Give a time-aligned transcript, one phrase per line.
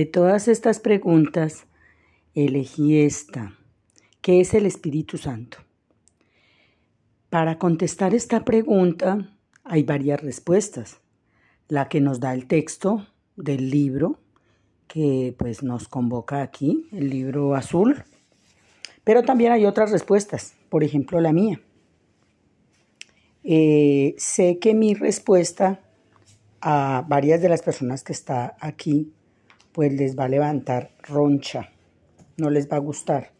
[0.00, 1.66] De todas estas preguntas,
[2.34, 3.58] elegí esta.
[4.22, 5.58] ¿Qué es el Espíritu Santo?
[7.28, 9.30] Para contestar esta pregunta
[9.62, 11.02] hay varias respuestas.
[11.68, 14.18] La que nos da el texto del libro
[14.88, 18.02] que pues nos convoca aquí, el libro azul.
[19.04, 21.60] Pero también hay otras respuestas, por ejemplo la mía.
[23.44, 25.82] Eh, sé que mi respuesta
[26.62, 29.12] a varias de las personas que está aquí
[29.72, 31.70] pues les va a levantar roncha,
[32.36, 33.32] no les va a gustar.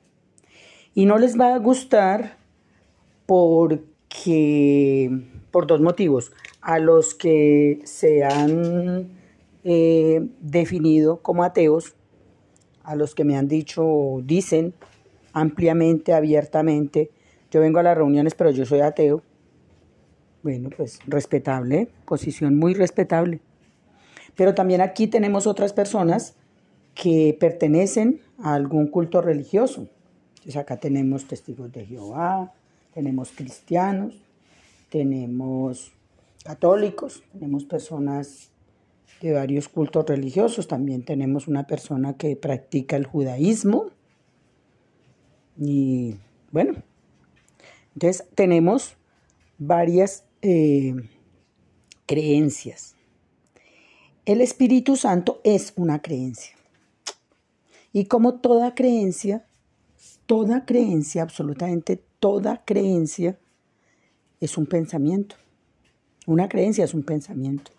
[0.94, 2.36] Y no les va a gustar
[3.26, 5.10] porque,
[5.50, 9.08] por dos motivos, a los que se han
[9.64, 11.94] eh, definido como ateos,
[12.82, 14.74] a los que me han dicho, dicen
[15.32, 17.10] ampliamente, abiertamente,
[17.50, 19.22] yo vengo a las reuniones pero yo soy ateo.
[20.42, 23.40] Bueno, pues respetable, posición muy respetable.
[24.36, 26.34] Pero también aquí tenemos otras personas
[26.94, 29.88] que pertenecen a algún culto religioso.
[30.30, 32.52] Entonces acá tenemos testigos de Jehová,
[32.94, 34.14] tenemos cristianos,
[34.88, 35.92] tenemos
[36.44, 38.50] católicos, tenemos personas
[39.20, 43.90] de varios cultos religiosos, también tenemos una persona que practica el judaísmo
[45.58, 46.16] y
[46.52, 46.82] bueno,
[47.94, 48.96] entonces tenemos
[49.58, 50.94] varias eh,
[52.06, 52.96] creencias.
[54.30, 56.54] El Espíritu Santo es una creencia.
[57.92, 59.44] Y como toda creencia,
[60.26, 63.40] toda creencia, absolutamente toda creencia,
[64.38, 65.34] es un pensamiento.
[66.28, 67.72] Una creencia es un pensamiento.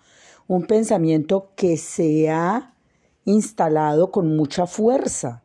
[0.46, 2.74] Un pensamiento que se ha
[3.24, 5.44] instalado con mucha fuerza.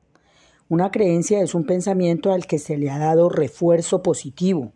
[0.69, 4.73] Una creencia es un pensamiento al que se le ha dado refuerzo positivo.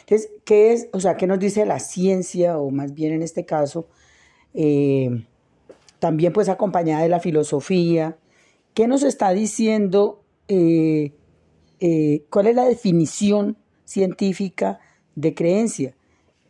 [0.00, 0.88] Entonces, ¿qué es?
[0.94, 2.56] O sea, ¿qué nos dice la ciencia?
[2.56, 3.86] O más bien en este caso,
[4.54, 5.26] eh,
[5.98, 8.16] también pues acompañada de la filosofía.
[8.74, 10.22] ¿Qué nos está diciendo?
[10.48, 11.12] Eh,
[11.80, 14.80] eh, ¿Cuál es la definición científica
[15.14, 15.94] de creencia?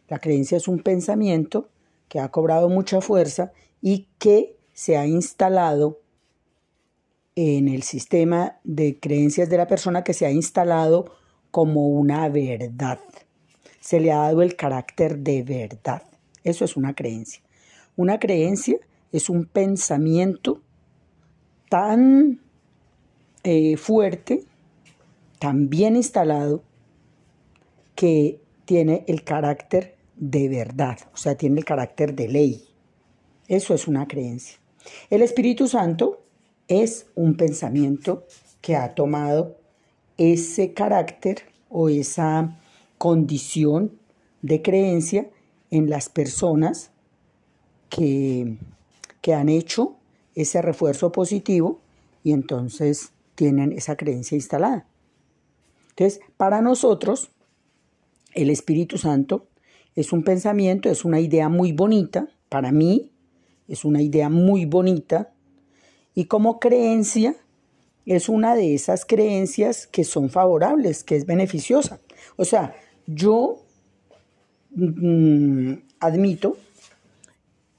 [0.08, 1.68] La creencia es un pensamiento
[2.08, 6.00] que ha cobrado mucha fuerza y que se ha instalado
[7.36, 11.14] en el sistema de creencias de la persona que se ha instalado
[11.50, 12.98] como una verdad.
[13.80, 16.02] Se le ha dado el carácter de verdad.
[16.42, 17.42] Eso es una creencia.
[17.96, 18.78] Una creencia
[19.12, 20.60] es un pensamiento
[21.68, 22.40] tan
[23.44, 24.44] eh, fuerte,
[25.38, 26.62] tan bien instalado,
[27.94, 32.64] que tiene el carácter de verdad, o sea, tiene el carácter de ley.
[33.46, 34.58] Eso es una creencia.
[35.10, 36.22] El Espíritu Santo
[36.68, 38.24] es un pensamiento
[38.60, 39.56] que ha tomado
[40.16, 42.58] ese carácter o esa
[42.98, 43.98] condición
[44.42, 45.28] de creencia
[45.70, 46.90] en las personas
[47.88, 48.56] que,
[49.20, 49.96] que han hecho
[50.34, 51.80] ese refuerzo positivo
[52.22, 54.86] y entonces tienen esa creencia instalada.
[55.90, 57.30] Entonces, para nosotros,
[58.34, 59.46] el Espíritu Santo
[59.94, 63.10] es un pensamiento, es una idea muy bonita, para mí
[63.66, 65.32] es una idea muy bonita,
[66.14, 67.36] y como creencia
[68.06, 72.00] es una de esas creencias que son favorables, que es beneficiosa.
[72.36, 72.74] O sea,
[73.06, 73.62] yo
[74.70, 76.56] mm, admito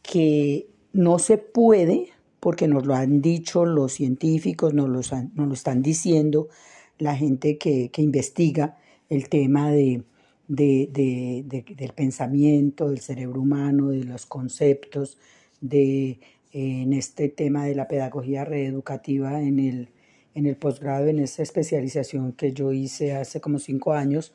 [0.03, 2.07] que no se puede,
[2.39, 5.01] porque nos lo han dicho los científicos, nos lo,
[5.35, 6.49] nos lo están diciendo
[6.97, 8.77] la gente que, investiga
[9.09, 10.03] el tema de,
[10.47, 15.17] del pensamiento, del cerebro humano, de los conceptos,
[15.61, 16.19] de,
[16.51, 19.89] en este tema de la pedagogía reeducativa en el,
[20.35, 24.33] en el posgrado, en esa especialización que yo hice hace como cinco años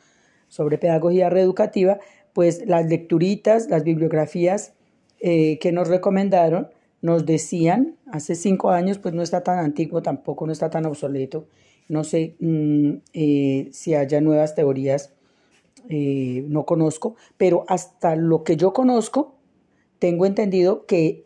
[0.49, 1.99] sobre pedagogía reeducativa,
[2.33, 4.75] pues las lecturitas, las bibliografías
[5.27, 6.69] eh, que nos recomendaron
[7.01, 11.49] nos decían, hace cinco años, pues no está tan antiguo, tampoco no está tan obsoleto,
[11.89, 15.15] no sé mm, eh, si haya nuevas teorías
[15.89, 19.35] eh, no conozco, pero hasta lo que yo conozco,
[19.99, 21.25] tengo entendido que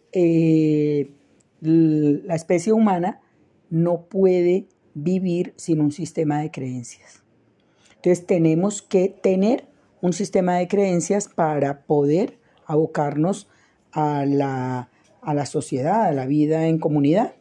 [1.61, 3.21] la especie humana
[3.69, 7.25] no puede vivir sin un sistema de creencias.
[7.97, 9.67] Entonces tenemos que tener
[10.00, 13.49] un sistema de creencias para poder abocarnos
[13.93, 14.88] a la,
[15.23, 17.35] a la sociedad, a la vida en comunidad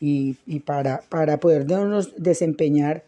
[0.00, 3.04] y, y para, para podernos desempeñar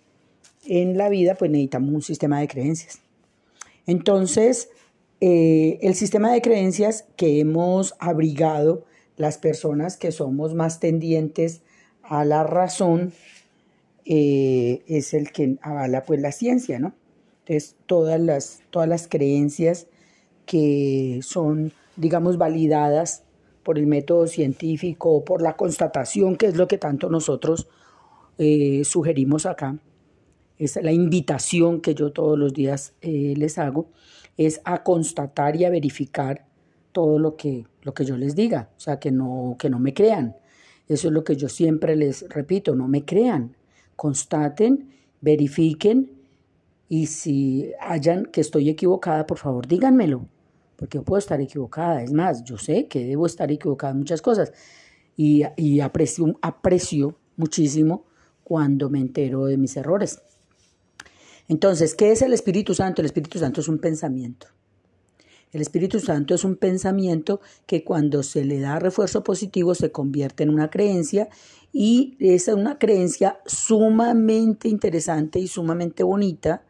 [0.66, 3.00] en la vida, pues necesitamos un sistema de creencias.
[3.86, 4.70] Entonces,
[5.20, 8.84] eh, el sistema de creencias que hemos abrigado
[9.16, 11.62] las personas que somos más tendientes
[12.02, 13.12] a la razón
[14.04, 16.94] eh, es el que avala pues la ciencia, ¿no?
[17.46, 19.86] Entonces, todas las, todas las creencias
[20.46, 23.24] que son, digamos, validadas
[23.62, 27.68] por el método científico, por la constatación, que es lo que tanto nosotros
[28.38, 29.78] eh, sugerimos acá,
[30.58, 33.88] es la invitación que yo todos los días eh, les hago,
[34.36, 36.46] es a constatar y a verificar
[36.92, 39.94] todo lo que, lo que yo les diga, o sea, que no, que no me
[39.94, 40.36] crean.
[40.86, 43.56] Eso es lo que yo siempre les repito, no me crean,
[43.96, 46.10] constaten, verifiquen
[46.88, 50.28] y si hayan que estoy equivocada, por favor díganmelo,
[50.76, 52.02] porque yo puedo estar equivocada.
[52.02, 54.52] Es más, yo sé que debo estar equivocada en muchas cosas
[55.16, 55.42] y,
[55.80, 58.04] aprecio, aprecio muchísimo
[58.42, 60.20] cuando me entero de mis errores.
[61.48, 63.02] Entonces, ¿qué es el Espíritu Santo?
[63.02, 64.48] El Espíritu Santo es un pensamiento.
[65.52, 70.42] El Espíritu Santo es un pensamiento que cuando se le da refuerzo positivo se convierte
[70.42, 71.28] en una creencia
[71.72, 76.64] y es una creencia sumamente interesante y sumamente bonita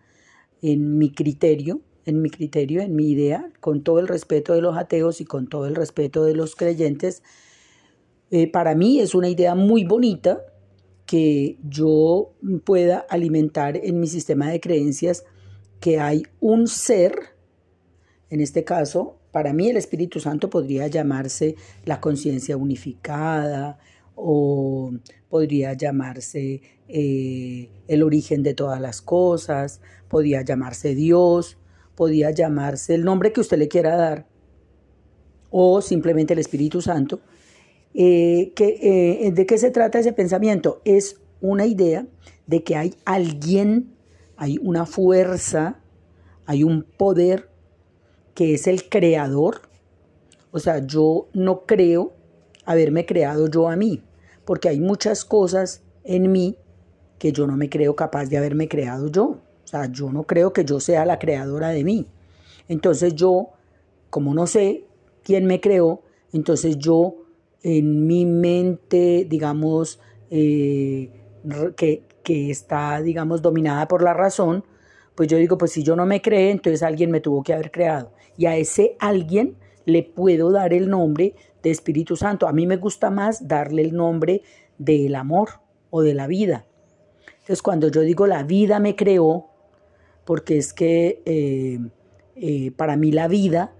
[0.60, 4.76] en mi criterio, en mi criterio, en mi idea, con todo el respeto de los
[4.76, 7.22] ateos y con todo el respeto de los creyentes.
[8.30, 10.42] Eh, para mí es una idea muy bonita
[11.06, 12.32] que yo
[12.64, 15.24] pueda alimentar en mi sistema de creencias
[15.80, 17.14] que hay un ser,
[18.30, 23.78] en este caso, para mí el Espíritu Santo podría llamarse la conciencia unificada
[24.14, 24.92] o
[25.28, 31.58] podría llamarse eh, el origen de todas las cosas, podría llamarse Dios,
[31.94, 34.26] podría llamarse el nombre que usted le quiera dar
[35.50, 37.20] o simplemente el Espíritu Santo
[37.94, 40.82] eh, eh, ¿De qué se trata ese pensamiento?
[40.84, 42.06] Es una idea
[42.46, 43.94] de que hay alguien,
[44.36, 45.80] hay una fuerza,
[46.44, 47.48] hay un poder
[48.34, 49.62] que es el creador.
[50.50, 52.12] O sea, yo no creo
[52.64, 54.02] haberme creado yo a mí,
[54.44, 56.56] porque hay muchas cosas en mí
[57.18, 59.40] que yo no me creo capaz de haberme creado yo.
[59.74, 62.06] Sea, yo no creo que yo sea la creadora de mí.
[62.68, 63.50] Entonces yo,
[64.08, 64.84] como no sé
[65.24, 67.16] quién me creó, entonces yo
[67.62, 69.98] en mi mente, digamos,
[70.30, 71.10] eh,
[71.76, 74.64] que, que, está, digamos, dominada por la razón,
[75.16, 77.70] pues yo digo, pues si yo no me creé, entonces alguien me tuvo que haber
[77.70, 78.12] creado.
[78.36, 79.56] Y a ese alguien
[79.86, 82.46] le puedo dar el nombre de Espíritu Santo.
[82.46, 84.42] A mí me gusta más darle el nombre
[84.78, 85.48] del amor
[85.90, 86.66] o de la vida.
[87.26, 89.53] Entonces cuando yo digo la vida me creó,
[90.24, 91.78] porque es que eh,
[92.36, 93.72] eh, para mí la vida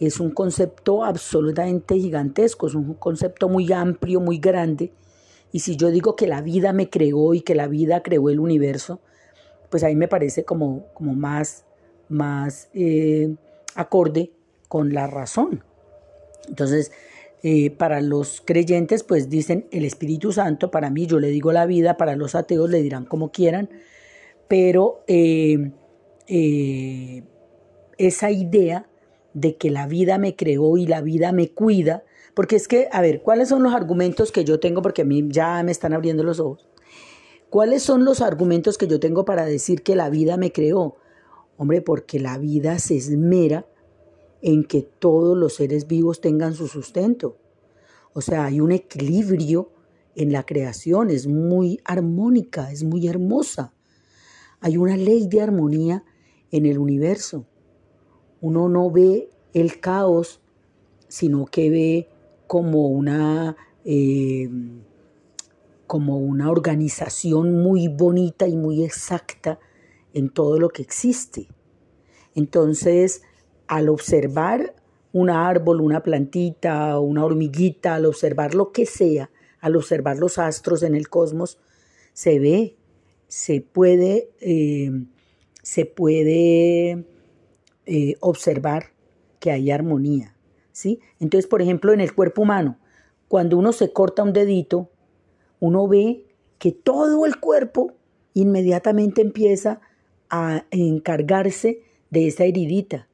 [0.00, 4.92] es un concepto absolutamente gigantesco, es un concepto muy amplio, muy grande.
[5.52, 8.40] Y si yo digo que la vida me creó y que la vida creó el
[8.40, 9.00] universo,
[9.70, 11.64] pues ahí me parece como, como más,
[12.08, 13.34] más eh,
[13.76, 14.32] acorde
[14.68, 15.62] con la razón.
[16.48, 16.90] Entonces,
[17.76, 21.96] para los creyentes, pues dicen el Espíritu Santo, para mí yo le digo la vida,
[21.96, 23.68] para los ateos le dirán como quieran,
[24.46, 25.04] pero
[27.98, 28.88] esa idea
[29.34, 33.00] de que la vida me creó y la vida me cuida, porque es que, a
[33.02, 34.82] ver, ¿cuáles son los argumentos que yo tengo?
[34.82, 36.68] Porque a mí ya me están abriendo los ojos.
[37.50, 40.96] ¿Cuáles son los argumentos que yo tengo para decir que la vida me creó?
[41.58, 43.66] Hombre, porque la vida se esmera
[44.40, 47.36] en que todos los seres vivos tengan su sustento.
[48.14, 49.70] O sea, hay un equilibrio
[50.14, 53.74] en la creación, es muy armónica, es muy hermosa.
[54.60, 56.04] Hay una ley de armonía
[56.52, 57.46] en el universo
[58.42, 60.40] uno no ve el caos,
[61.08, 62.08] sino que ve
[62.48, 64.50] como una, eh,
[65.86, 69.60] como una organización muy bonita y muy exacta
[70.12, 71.48] en todo lo que existe.
[72.34, 73.22] Entonces,
[73.68, 74.74] al observar
[75.12, 79.30] un árbol, una plantita, una hormiguita, al observar lo que sea,
[79.60, 81.60] al observar los astros en el cosmos,
[82.12, 82.76] se ve,
[83.28, 84.90] se puede, eh,
[85.62, 87.04] se puede
[87.86, 88.92] eh, observar
[89.38, 90.36] que hay armonía.
[90.72, 91.00] ¿sí?
[91.20, 92.78] Entonces, por ejemplo, en el cuerpo humano,
[93.28, 94.90] cuando uno se corta un dedito,
[95.60, 96.26] uno ve
[96.58, 97.92] que todo el cuerpo
[98.34, 99.80] inmediatamente empieza
[100.28, 103.08] a encargarse de esa heridita.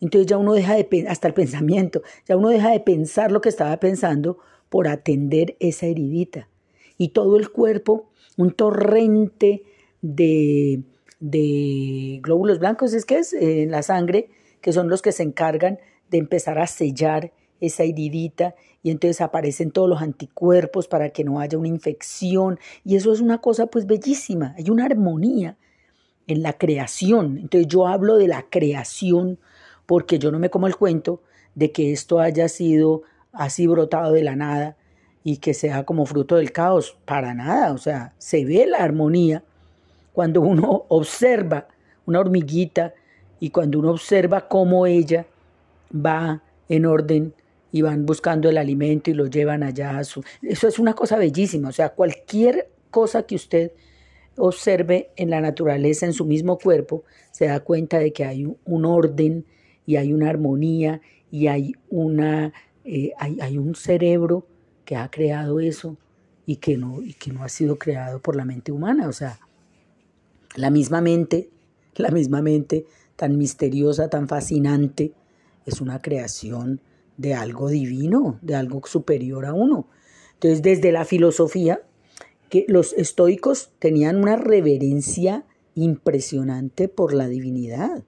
[0.00, 3.48] Entonces ya uno deja de, hasta el pensamiento, ya uno deja de pensar lo que
[3.48, 4.38] estaba pensando
[4.68, 6.48] por atender esa heridita.
[6.96, 9.64] Y todo el cuerpo, un torrente
[10.02, 10.82] de
[11.20, 15.22] de glóbulos blancos, es que es eh, en la sangre, que son los que se
[15.22, 15.78] encargan
[16.10, 21.40] de empezar a sellar esa heridita y entonces aparecen todos los anticuerpos para que no
[21.40, 25.56] haya una infección y eso es una cosa pues bellísima, hay una armonía
[26.26, 27.38] en la creación.
[27.38, 29.38] Entonces yo hablo de la creación
[29.86, 31.22] porque yo no me como el cuento
[31.54, 34.76] de que esto haya sido así brotado de la nada
[35.24, 39.44] y que sea como fruto del caos, para nada, o sea, se ve la armonía
[40.18, 41.68] cuando uno observa
[42.04, 42.92] una hormiguita
[43.38, 45.26] y cuando uno observa cómo ella
[45.94, 47.32] va en orden
[47.70, 49.96] y van buscando el alimento y lo llevan allá.
[49.96, 50.24] A su...
[50.42, 53.70] Eso es una cosa bellísima, o sea, cualquier cosa que usted
[54.36, 58.84] observe en la naturaleza, en su mismo cuerpo, se da cuenta de que hay un
[58.86, 59.44] orden
[59.86, 62.52] y hay una armonía y hay, una,
[62.84, 64.48] eh, hay, un cerebro
[64.84, 65.96] que ha creado eso
[66.44, 69.06] y que, no, y que no ha sido creado por la mente humana.
[69.06, 69.38] O sea,
[70.56, 71.50] la misma mente,
[71.94, 72.86] la misma mente
[73.16, 75.12] tan misteriosa, tan fascinante,
[75.66, 76.80] es una creación
[77.16, 79.88] de algo divino, de algo superior a uno.
[80.34, 81.82] Entonces, desde la filosofía,
[82.48, 88.04] que los estoicos tenían una reverencia impresionante por la divinidad.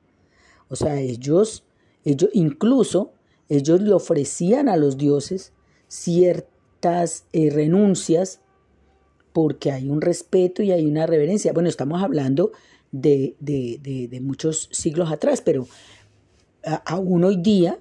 [0.69, 1.65] O sea, ellos,
[2.05, 3.13] ellos incluso
[3.51, 5.53] ellos le ofrecían a los dioses
[5.89, 8.41] ciertas eh, renuncias
[9.33, 11.53] porque hay un respeto y hay una reverencia.
[11.53, 12.53] Bueno, estamos hablando
[12.93, 15.67] de, de, muchos siglos atrás, pero
[16.85, 17.79] aún hoy día,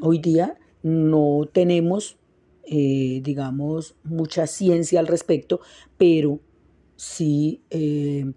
[0.00, 2.18] hoy día no tenemos
[2.70, 5.60] eh, digamos, mucha ciencia al respecto,
[5.96, 6.40] pero
[6.96, 8.30] sí eh,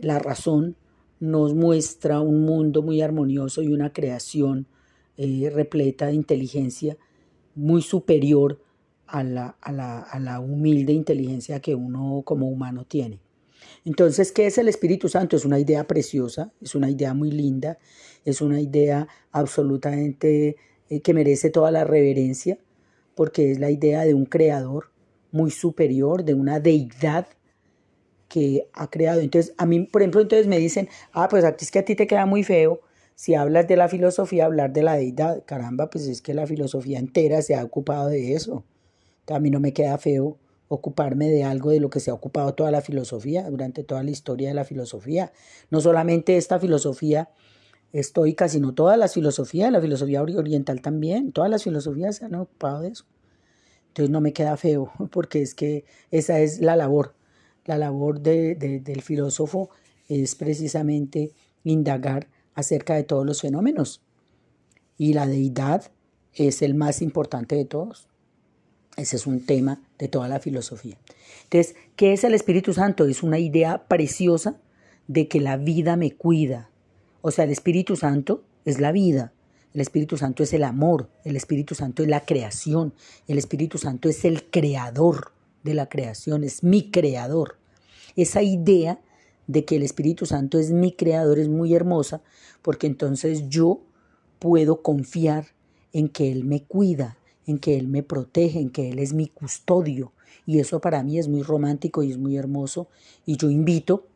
[0.00, 0.76] la razón
[1.20, 4.66] nos muestra un mundo muy armonioso y una creación
[5.18, 6.96] eh, repleta de inteligencia
[7.54, 8.58] muy superior
[9.06, 13.20] a la, a, la, a la humilde inteligencia que uno como humano tiene.
[13.84, 15.36] Entonces, ¿qué es el Espíritu Santo?
[15.36, 17.78] Es una idea preciosa, es una idea muy linda,
[18.24, 20.56] es una idea absolutamente
[21.02, 22.58] que merece toda la reverencia
[23.14, 24.90] porque es la idea de un creador
[25.30, 27.26] muy superior, de una deidad
[28.28, 29.20] que ha creado.
[29.20, 32.06] Entonces, a mí, por ejemplo, entonces me dicen, ah, pues es que a ti te
[32.06, 32.80] queda muy feo
[33.14, 35.44] si hablas de la filosofía, hablar de la deidad.
[35.44, 38.64] Caramba, pues es que la filosofía entera se ha ocupado de eso.
[39.28, 40.38] A mí no me queda feo
[40.68, 44.10] ocuparme de algo de lo que se ha ocupado toda la filosofía, durante toda la
[44.10, 45.32] historia de la filosofía.
[45.70, 47.30] No solamente esta filosofía
[47.92, 52.80] estoica, sino todas las filosofías, la filosofía oriental también, todas las filosofías se han ocupado
[52.80, 53.04] de eso.
[53.88, 57.14] Entonces no me queda feo, porque es que esa es la labor.
[57.64, 59.70] La labor del filósofo
[60.08, 64.02] es precisamente indagar acerca de todos los fenómenos.
[64.98, 65.90] Y la deidad
[66.34, 68.08] es el más importante de todos.
[68.96, 70.96] Ese es un tema de toda la filosofía.
[71.44, 73.06] Entonces, ¿qué es el Espíritu Santo?
[73.06, 74.56] Es una idea preciosa
[75.08, 76.70] de que la vida me cuida,
[77.20, 79.32] o sea, el Espíritu Santo es la vida,
[79.74, 82.94] el Espíritu Santo es el amor, el Espíritu Santo es la creación,
[83.26, 85.32] el Espíritu Santo es el creador
[85.62, 87.58] de la creación, es mi creador.
[88.14, 89.00] Esa idea
[89.46, 92.22] de que el Espíritu Santo es mi creador es muy hermosa
[92.62, 93.80] porque entonces yo
[94.38, 95.48] puedo confiar
[95.92, 99.28] en que Él me cuida, en que Él me protege, en que Él es mi
[99.28, 100.12] custodio.
[100.46, 102.88] Y eso para mí es muy romántico y es muy hermoso.
[103.26, 104.06] Y yo invito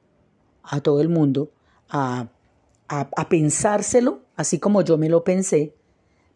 [0.62, 1.50] a todo el mundo
[1.88, 2.28] a
[2.88, 5.74] a, pensárselo, así como yo me lo pensé,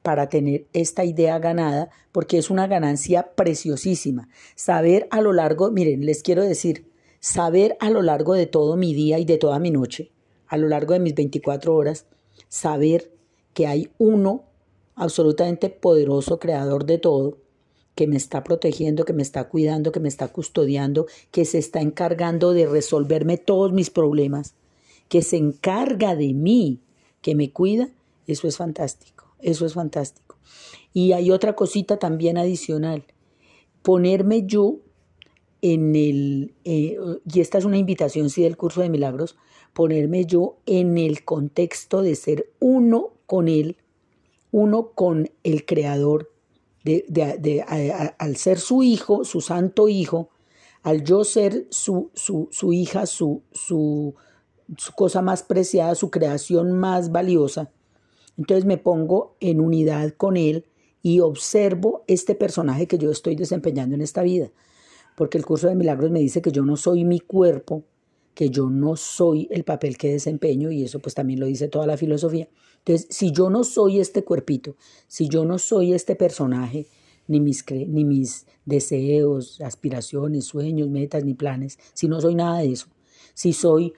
[0.03, 4.29] para tener esta idea ganada, porque es una ganancia preciosísima.
[4.55, 6.87] Saber a lo largo, miren, les quiero decir,
[7.21, 10.11] saber a lo largo de todo mi día y de toda mi noche,
[10.49, 12.07] a lo largo de mis 24 horas,
[12.49, 13.13] saber
[13.55, 14.45] que hay uno
[14.95, 17.39] absolutamente poderoso, creador de todo,
[17.95, 21.81] que me está protegiendo, que me está cuidando, que me está custodiando, que se está
[21.81, 24.55] encargando de resolverme todos mis problemas
[25.13, 26.81] que se encarga de mí,
[27.21, 27.91] que me cuida,
[28.27, 30.39] eso es fantástico, eso es fantástico.
[30.95, 33.05] Y hay otra cosita también adicional,
[33.83, 34.79] ponerme yo
[35.61, 36.97] en el, eh,
[37.31, 39.37] y esta es una invitación, sí, del curso de milagros,
[39.75, 43.77] ponerme yo en el contexto de ser uno con Él,
[44.53, 46.31] uno con el Creador,
[48.19, 50.29] al ser su hijo, su santo hijo,
[50.83, 54.15] al yo ser su, su, su hija, su, su,
[54.77, 57.71] su cosa más preciada, su creación más valiosa.
[58.37, 60.67] Entonces me pongo en unidad con él
[61.03, 64.51] y observo este personaje que yo estoy desempeñando en esta vida.
[65.17, 67.85] Porque el curso de milagros me dice que yo no soy mi cuerpo,
[68.35, 71.87] que yo no soy el papel que desempeño y eso pues también lo dice toda
[71.87, 72.49] la filosofía.
[72.79, 76.87] Entonces, si yo no soy este cuerpito, si yo no soy este personaje,
[77.29, 82.73] ni mis, ni mis deseos, aspiraciones, sueños, metas, ni planes, si no soy nada de
[82.73, 82.89] eso,
[83.35, 83.93] si soy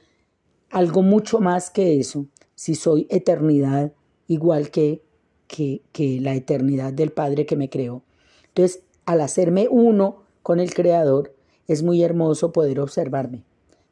[0.71, 3.93] algo mucho más que eso, si soy eternidad
[4.27, 5.03] igual que,
[5.47, 8.03] que, que la eternidad del Padre que me creó.
[8.49, 11.35] Entonces, al hacerme uno con el Creador,
[11.67, 13.45] es muy hermoso poder observarme.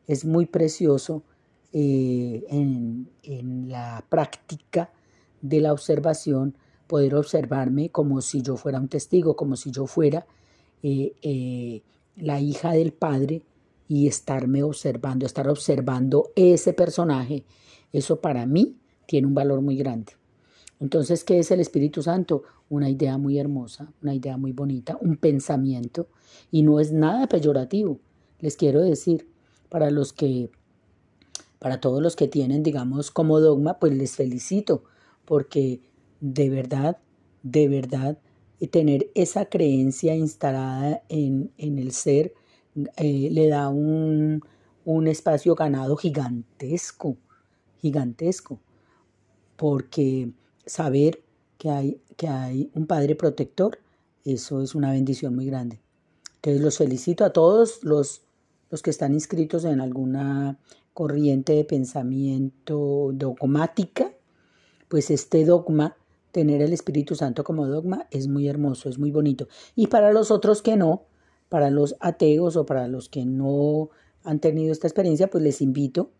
[0.06, 1.22] Es muy precioso
[1.72, 4.90] eh, en, en, la práctica
[5.40, 6.54] de la observación
[6.86, 10.26] poder observarme como si yo fuera un testigo, como si yo fuera
[10.82, 11.82] eh, eh,
[12.16, 13.42] la hija del Padre
[13.88, 17.44] y estarme observando, estar observando ese personaje,
[17.92, 20.12] eso para mí tiene un valor muy grande.
[20.80, 22.42] Entonces, ¿qué es el Espíritu Santo?
[22.68, 26.08] Una idea muy hermosa, una idea muy bonita, un pensamiento,
[26.50, 28.00] y no es nada peyorativo.
[28.40, 29.28] Les quiero decir,
[29.72, 30.50] para los que,
[31.58, 34.84] para todos los que tienen, digamos, como dogma, pues les felicito,
[35.24, 35.80] porque
[36.20, 36.98] de verdad,
[37.42, 38.18] de verdad,
[38.70, 42.34] tener esa creencia instalada en, en el ser
[42.98, 44.42] eh, le da un,
[44.84, 47.16] un espacio ganado gigantesco,
[47.80, 48.60] gigantesco,
[49.56, 50.32] porque
[50.66, 51.24] saber
[51.56, 53.78] que hay, que hay un Padre protector,
[54.26, 55.80] eso es una bendición muy grande.
[56.34, 58.20] Entonces los felicito a todos los,
[58.72, 60.58] los que están inscritos en alguna
[60.94, 64.10] corriente de pensamiento dogmática,
[64.88, 65.94] pues este dogma,
[66.32, 69.46] tener el Espíritu Santo como dogma, es muy hermoso, es muy bonito.
[69.76, 71.02] Y para los otros que no,
[71.50, 73.90] para los ateos o para los que no
[74.24, 76.10] han tenido esta experiencia, pues les invito,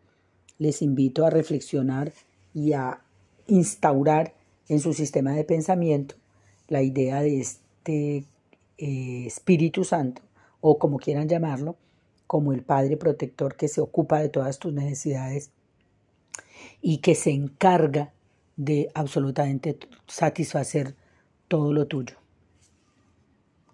[0.59, 2.13] les invito a reflexionar
[2.53, 3.03] y a
[3.47, 4.35] instaurar
[4.69, 6.17] en su sistema de pensamiento
[6.69, 8.27] la idea de este
[8.77, 10.21] eh, Espíritu Santo,
[10.61, 11.77] o como quieran llamarlo,
[12.33, 15.51] como el Padre protector que se ocupa de todas tus necesidades
[16.81, 18.15] y que se encarga
[18.57, 20.95] de absolutamente satisfacer
[21.47, 22.22] todo lo tuyo.